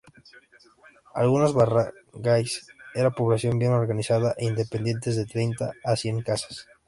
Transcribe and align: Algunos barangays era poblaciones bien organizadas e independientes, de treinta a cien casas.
Algunos 1.13 1.53
barangays 1.53 2.65
era 2.95 3.11
poblaciones 3.11 3.59
bien 3.59 3.73
organizadas 3.73 4.33
e 4.39 4.45
independientes, 4.45 5.15
de 5.15 5.27
treinta 5.27 5.73
a 5.85 5.95
cien 5.95 6.23
casas. 6.23 6.67